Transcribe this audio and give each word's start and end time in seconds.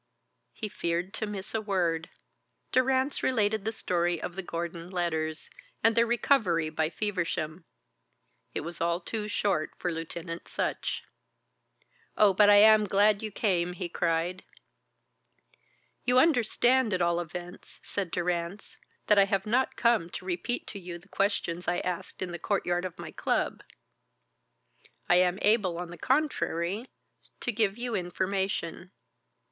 He 0.51 0.67
feared 0.67 1.13
to 1.13 1.27
miss 1.27 1.53
a 1.53 1.61
word. 1.61 2.09
Durrance 2.71 3.21
related 3.21 3.65
the 3.65 3.71
story 3.71 4.19
of 4.19 4.35
the 4.35 4.41
Gordon 4.41 4.89
letters, 4.89 5.47
and 5.83 5.95
their 5.95 6.07
recovery 6.07 6.71
by 6.71 6.89
Feversham. 6.89 7.65
It 8.55 8.61
was 8.61 8.81
all 8.81 8.99
too 8.99 9.27
short 9.27 9.73
for 9.77 9.91
Lieutenant 9.91 10.47
Sutch. 10.47 11.03
"Oh, 12.17 12.33
but 12.33 12.49
I 12.49 12.55
am 12.55 12.85
glad 12.85 13.21
you 13.21 13.29
came," 13.31 13.73
he 13.73 13.87
cried. 13.89 14.43
"You 16.03 16.17
understand 16.17 16.93
at 16.93 17.01
all 17.03 17.19
events," 17.19 17.79
said 17.83 18.09
Durrance, 18.09 18.79
"that 19.05 19.19
I 19.19 19.25
have 19.25 19.45
not 19.45 19.75
come 19.75 20.09
to 20.13 20.25
repeat 20.25 20.65
to 20.69 20.79
you 20.79 20.97
the 20.97 21.09
questions 21.09 21.67
I 21.67 21.77
asked 21.77 22.23
in 22.23 22.31
the 22.31 22.39
courtyard 22.39 22.85
of 22.85 22.97
my 22.97 23.11
club. 23.11 23.61
I 25.07 25.17
am 25.17 25.37
able, 25.43 25.77
on 25.77 25.91
the 25.91 25.95
contrary, 25.99 26.89
to 27.41 27.51
give 27.51 27.77
you 27.77 27.93
information." 27.93 28.89